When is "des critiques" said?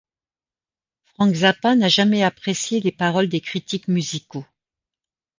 3.29-3.87